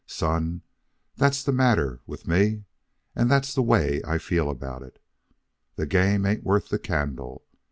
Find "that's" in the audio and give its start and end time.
1.15-1.37, 1.37-1.43, 3.29-3.53